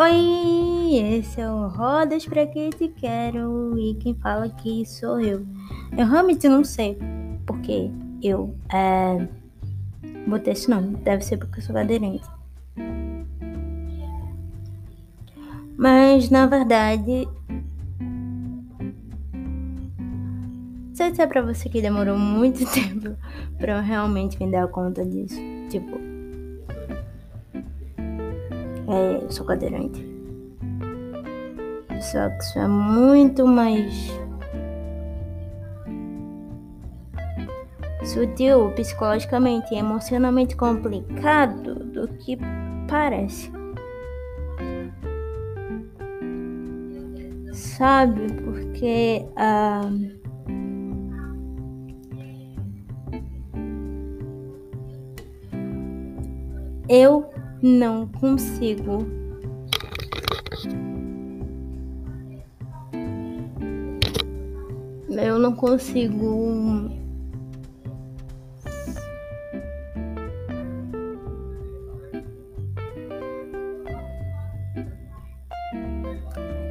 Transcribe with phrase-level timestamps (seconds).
[0.00, 5.44] Oi, esse é o Rodas pra que te quero e quem fala aqui sou eu.
[5.90, 6.96] Eu realmente não sei
[7.44, 7.90] porque
[8.22, 9.26] eu é,
[10.24, 12.22] botei esse nome, deve ser porque eu sou cadeirante.
[15.76, 17.26] Mas na verdade,
[20.94, 23.16] sei dizer pra você que demorou muito tempo
[23.58, 25.40] pra eu realmente me dar conta disso.
[25.68, 26.17] Tipo,
[28.88, 30.04] é, eu sou cadeirante.
[32.00, 33.92] Só que isso é muito mais
[38.04, 42.38] sutil, psicologicamente e emocionalmente complicado do que
[42.88, 43.50] parece.
[47.52, 49.90] Sabe, porque ah,
[56.88, 57.28] eu
[57.62, 59.06] não consigo.
[65.10, 66.88] Eu não consigo.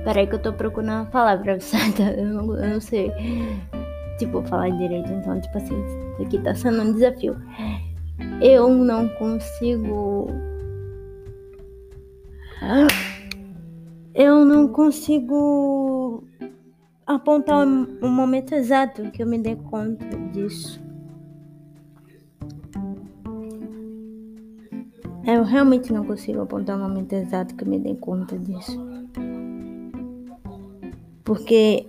[0.06, 2.04] Peraí que eu tô procurando a palavra certa.
[2.04, 3.12] Eu não, eu não sei.
[4.18, 5.12] Tipo, falar direito.
[5.12, 7.36] Então, tipo assim, isso aqui tá sendo um desafio.
[8.42, 10.28] Eu não consigo
[14.14, 16.24] eu não consigo
[17.06, 20.82] apontar o momento exato que eu me dei conta disso.
[25.26, 28.80] Eu realmente não consigo apontar o momento exato que eu me dei conta disso.
[31.24, 31.86] Porque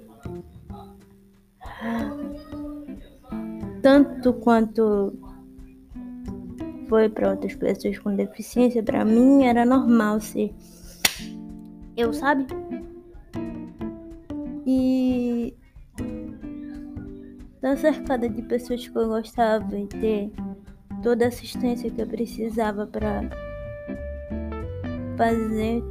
[3.81, 5.13] tanto quanto
[6.89, 10.53] foi para outras pessoas com deficiência, para mim era normal ser
[11.97, 12.47] eu, sabe?
[14.65, 15.53] E
[17.57, 20.33] estar cercada de pessoas que eu gostava e ter
[21.03, 23.23] toda a assistência que eu precisava para
[25.17, 25.83] fazer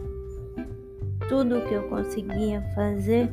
[1.27, 3.29] tudo o que eu conseguia fazer.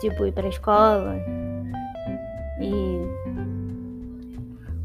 [0.00, 1.16] Tipo, ir pra escola,
[2.60, 3.04] e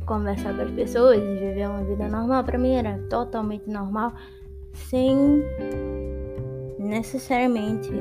[0.06, 2.44] conversar com as pessoas e viver uma vida normal.
[2.44, 4.14] Para mim era totalmente normal,
[4.74, 5.44] sem
[6.80, 7.92] necessariamente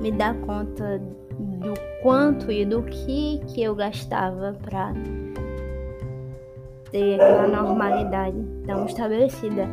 [0.00, 4.92] me dar conta do quanto e do que que eu gastava para
[6.90, 8.36] ter aquela normalidade
[8.66, 9.66] tão estabelecida.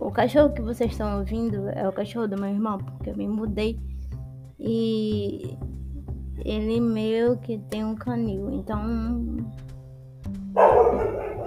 [0.00, 3.28] O cachorro que vocês estão ouvindo é o cachorro do meu irmão, porque eu me
[3.28, 3.78] mudei
[4.60, 5.56] e
[6.44, 9.36] ele meio que tem um canil, então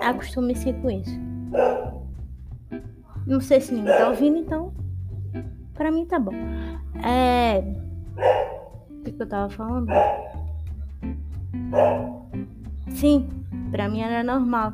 [0.02, 1.20] acostume-se com isso.
[3.26, 4.74] Não sei se ninguém tá ouvindo, então
[5.74, 6.34] pra mim tá bom.
[7.04, 7.60] É.
[8.90, 9.88] O que eu tava falando?
[12.90, 13.30] Sim,
[13.72, 14.74] pra mim era normal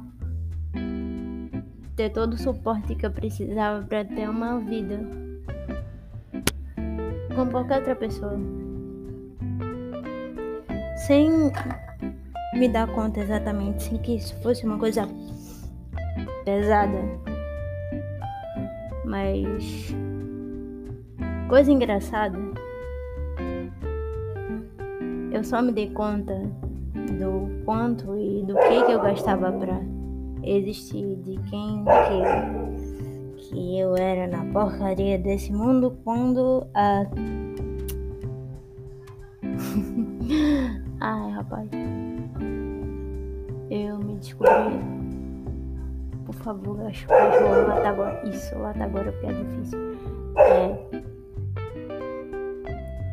[1.95, 5.01] ter todo o suporte que eu precisava para ter uma vida
[7.39, 8.38] como qualquer outra pessoa.
[11.07, 11.51] Sem
[12.55, 15.07] me dar conta exatamente, sem que isso fosse uma coisa
[16.44, 16.97] pesada.
[19.05, 19.95] Mas.
[21.47, 22.38] Coisa engraçada.
[25.31, 26.35] Eu só me dei conta
[27.17, 29.79] do quanto e do que, que eu gastava pra
[30.44, 32.88] existir, de quem que
[33.50, 37.06] que eu era na porcaria desse mundo quando a.
[41.02, 41.68] Ai, rapaz.
[43.70, 44.54] Eu me descobri.
[46.26, 48.30] Por favor, acho que eu vou tá agora.
[48.30, 49.80] Isso, tá agora porque é difícil.
[50.38, 50.78] É.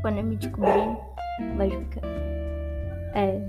[0.03, 0.97] Quando eu me descobri,
[1.57, 2.07] vai ficar.
[3.15, 3.41] É.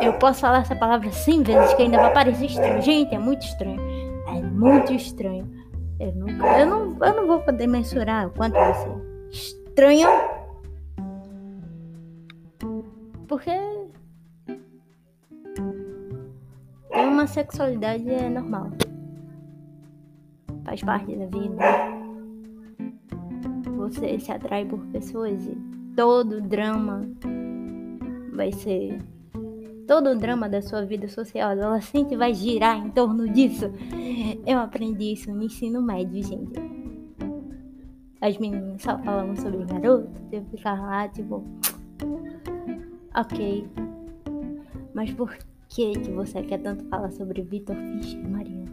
[0.00, 2.80] Eu posso falar essa palavra 100 vezes que ainda vai parecer estranho.
[2.80, 3.80] Gente, é muito estranho.
[4.28, 5.65] É muito estranho.
[5.98, 8.88] Eu, eu, não, eu não vou poder mensurar o quanto você
[9.30, 10.08] estranho.
[13.26, 13.50] Porque
[16.90, 18.70] ter uma sexualidade é normal.
[20.64, 21.56] Faz parte da vida.
[23.76, 25.56] Você se atrai por pessoas e
[25.94, 27.08] todo drama
[28.32, 28.98] vai ser
[29.86, 33.72] todo o drama da sua vida social, ela sempre vai girar em torno disso.
[34.44, 36.54] Eu aprendi isso no ensino médio, gente.
[38.20, 41.44] As meninas só falavam sobre garoto, eu ficava lá, tipo.
[43.14, 43.68] Ok.
[44.94, 45.36] Mas por
[45.68, 48.66] que que você quer tanto falar sobre Vitor Fischer, Mariana?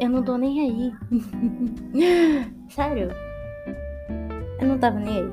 [0.00, 0.92] Eu não tô nem aí.
[2.70, 3.10] Sério.
[4.60, 5.32] Eu não tava nem aí.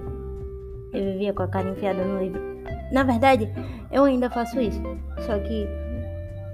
[0.93, 2.41] Eu vivia com a cara enfiada no livro.
[2.91, 3.51] Na verdade,
[3.91, 4.81] eu ainda faço isso.
[5.25, 5.67] Só que,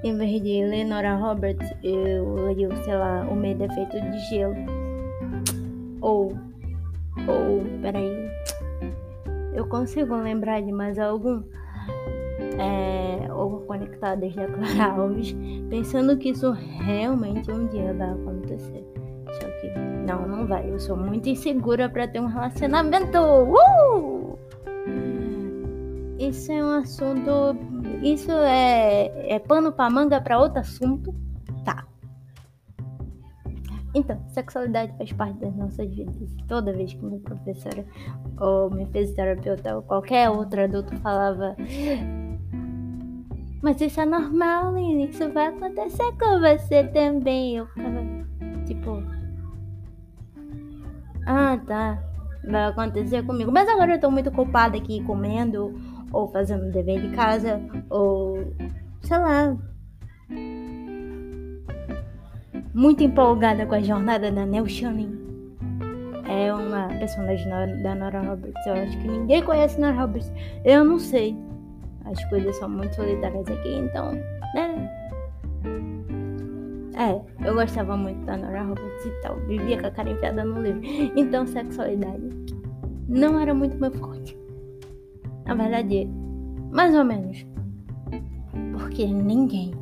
[0.03, 4.19] em vez de ler Nora Roberts, eu leio, sei lá, O Medo é Feito de
[4.29, 4.55] Gelo.
[6.01, 6.37] Ou.
[7.27, 7.63] Ou.
[7.81, 8.29] Peraí.
[9.53, 11.43] Eu consigo lembrar de mais algum
[12.57, 15.35] é, ou conectadas da Clara Alves,
[15.69, 18.85] pensando que isso realmente um dia vai acontecer.
[19.33, 19.69] Só que
[20.05, 20.69] não, não vai.
[20.69, 23.17] Eu sou muito insegura para ter um relacionamento.
[23.17, 24.37] Uh!
[26.19, 27.57] Isso é um assunto.
[28.01, 31.13] Isso é, é pano para manga para outro assunto.
[31.65, 31.85] Tá.
[33.93, 36.29] Então, sexualidade faz parte das nossas vidas.
[36.47, 37.85] Toda vez que minha professora
[38.39, 41.55] ou minha fisioterapeuta ou qualquer outro adulto falava
[43.61, 45.09] mas isso é normal, Lili.
[45.09, 47.57] Isso vai acontecer com você também.
[47.57, 48.01] Eu ficava
[48.65, 49.03] tipo.
[51.27, 52.03] Ah, tá.
[52.43, 53.51] Vai acontecer comigo.
[53.51, 55.75] Mas agora eu tô muito culpada aqui comendo,
[56.11, 58.53] ou fazendo dever de casa, ou.
[59.01, 59.57] sei lá.
[62.73, 65.11] Muito empolgada com a jornada da Nell Shannon.
[66.27, 67.49] É uma personagem
[67.83, 68.65] da Nora Roberts.
[68.65, 70.31] Eu acho que ninguém conhece Nora Roberts.
[70.63, 71.35] Eu não sei.
[72.05, 74.13] As coisas são muito solidárias aqui, então,
[74.55, 74.89] né?
[76.95, 79.35] É, eu gostava muito da Nora Roberts e tal.
[79.47, 80.81] Vivia com a cara enfiada no livro.
[81.17, 82.29] Então, sexualidade
[83.11, 84.40] não era muito meu forte.
[85.51, 86.07] Na verdade,
[86.71, 87.45] mais ou menos.
[88.71, 89.73] Porque ninguém,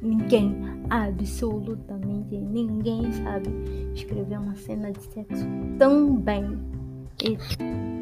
[0.00, 0.56] ninguém,
[0.90, 3.50] absolutamente ninguém sabe
[3.96, 5.44] escrever uma cena de sexo
[5.76, 6.56] tão bem
[7.24, 7.36] e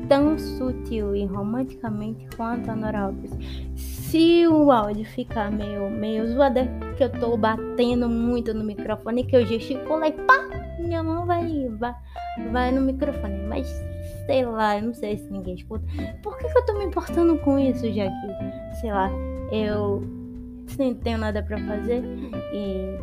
[0.07, 3.35] tão sutil e romanticamente quanto a Nora Roberts.
[3.77, 9.25] Se o áudio ficar meio, meio zoado, é que eu tô batendo muito no microfone,
[9.25, 11.95] que eu gesticulei, pá, minha mão vai, vai,
[12.53, 13.39] vai no microfone.
[13.49, 13.67] Mas
[14.27, 15.85] sei lá, eu não sei se ninguém escuta.
[16.23, 19.11] Por que, que eu tô me importando com isso, já que, sei lá,
[19.51, 20.03] eu
[20.79, 22.03] nem tenho nada para fazer
[22.53, 22.99] e,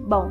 [0.00, 0.30] bom,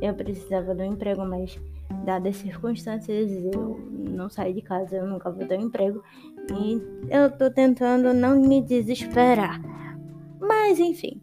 [0.00, 1.58] eu precisava do emprego, mas
[2.04, 6.02] dadas as circunstâncias, eu não saí de casa, eu nunca vou ter um emprego
[6.52, 9.60] e eu tô tentando não me desesperar.
[10.40, 11.20] Mas enfim.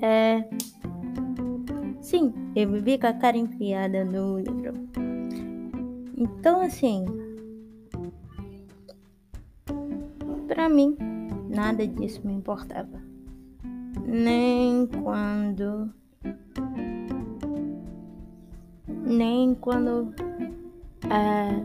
[0.00, 0.44] É.
[2.00, 5.09] Sim, eu vivi com a cara enfiada no livro.
[6.20, 7.06] Então, assim.
[10.46, 10.94] Pra mim,
[11.48, 13.00] nada disso me importava.
[14.04, 15.90] Nem quando
[19.06, 20.14] nem quando
[21.08, 21.64] é,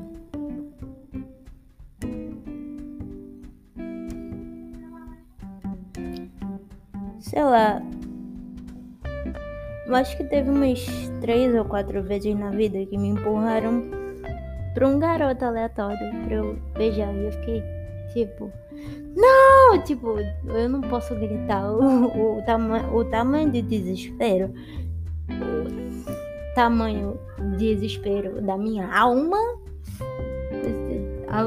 [7.20, 7.82] sei lá
[9.94, 10.86] acho que teve umas
[11.22, 14.05] três ou quatro vezes na vida que me empurraram
[14.76, 17.64] pra um garoto aleatório pra eu beijar e eu fiquei
[18.14, 18.52] tipo
[19.18, 24.54] não, tipo, eu não posso gritar o, o, tama o tamanho de desespero
[26.56, 27.20] tamanho
[27.58, 29.38] desespero da minha alma.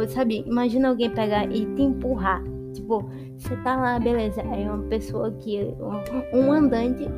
[0.09, 2.45] Sabe, imagina alguém pegar e te empurrar.
[2.75, 4.43] Tipo, você tá lá, beleza.
[4.43, 5.75] Aí uma pessoa que.
[6.33, 7.09] Um, andante.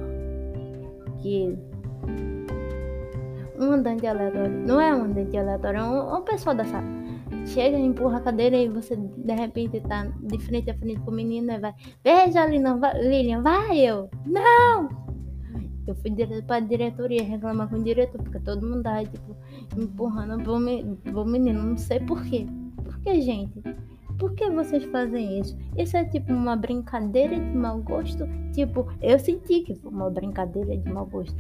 [1.21, 1.59] Que.
[3.61, 4.67] Um andante aleatório.
[4.67, 6.87] Não é um andante aleatório, é uma pessoa da sala.
[7.45, 11.15] Chega, empurra a cadeira e você de repente tá de frente a frente com o
[11.15, 11.75] menino e vai.
[12.03, 14.09] Veja, Lilian, vai, Lilian, vai eu.
[14.25, 14.89] Não!
[15.87, 19.37] Eu fui direto pra diretoria reclamar com o diretor, porque todo mundo tava, tipo,
[19.77, 20.83] empurrando pro, me,
[21.27, 21.63] menino.
[21.63, 22.47] Não sei por quê.
[22.83, 23.61] Por que, gente?
[24.19, 25.57] Por que vocês fazem isso?
[25.77, 28.25] Isso é tipo uma brincadeira de mau gosto?
[28.53, 31.35] Tipo, eu senti que foi uma brincadeira de mau gosto.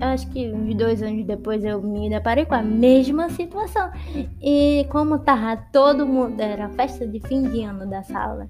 [0.00, 3.90] Acho que uns dois anos depois eu me deparei com a mesma situação.
[4.40, 8.48] E como tava todo mundo, era festa de fim de ano da sala.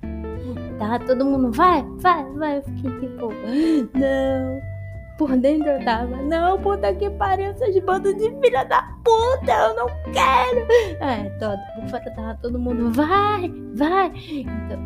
[0.78, 2.58] Tava todo mundo, vai, vai, vai.
[2.58, 3.32] Eu fiquei tipo,
[3.98, 4.78] não.
[5.18, 9.74] Por dentro eu tava, não, puta que pariu, essas bandas de filha da puta, eu
[9.74, 10.60] não quero.
[11.00, 14.12] É, todo, por fora tava todo mundo, vai, vai.
[14.30, 14.78] Então,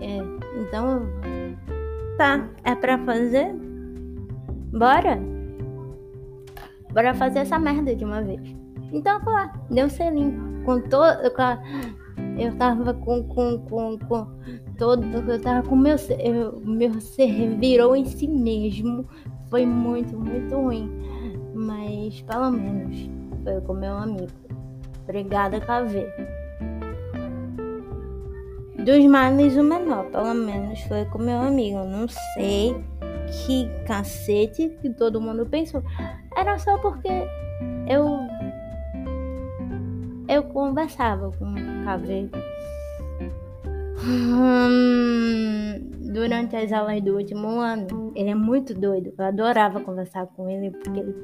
[0.00, 0.18] é,
[0.60, 1.02] então,
[2.16, 3.54] tá, é pra fazer?
[4.72, 5.37] Bora?
[6.92, 8.40] Bora fazer essa merda de uma vez.
[8.92, 10.62] Então, lá, deu um selinho.
[10.64, 11.22] Com todo.
[12.38, 14.26] Eu tava com, com, com, com
[14.76, 15.04] todo.
[15.30, 19.06] Eu tava com meu, eu, meu ser virou em si mesmo.
[19.50, 20.90] Foi muito, muito ruim.
[21.54, 23.10] Mas pelo menos
[23.42, 24.28] foi com meu amigo.
[25.04, 26.06] Obrigada, KV.
[28.84, 31.78] Dos males, o menor, pelo menos, foi com meu amigo.
[31.84, 32.76] Não sei
[33.28, 35.82] que cacete que todo mundo pensou.
[36.38, 37.08] Era só porque
[37.88, 38.20] eu.
[40.28, 42.30] Eu conversava com o KV.
[44.06, 49.12] Hum, durante as aulas do último ano, ele é muito doido.
[49.18, 51.14] Eu adorava conversar com ele porque ele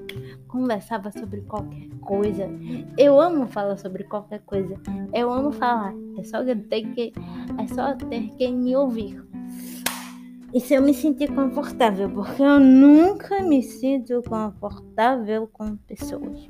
[0.48, 2.50] conversava sobre qualquer coisa.
[2.98, 4.74] Eu amo falar sobre qualquer coisa.
[5.12, 5.94] Eu amo falar.
[6.18, 7.12] É só ter que
[7.56, 9.22] é só ter quem me ouvir.
[10.54, 16.48] E se eu me sentir confortável, porque eu nunca me sinto confortável com pessoas.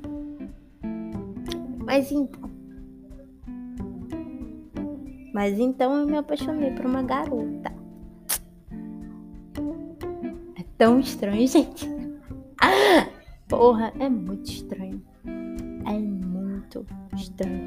[1.83, 2.51] Mas então.
[5.33, 7.73] Mas então eu me apaixonei por uma garota.
[10.55, 11.89] É tão estranho, gente.
[13.47, 15.01] Porra, é muito estranho.
[15.87, 16.85] É muito
[17.15, 17.64] estranho.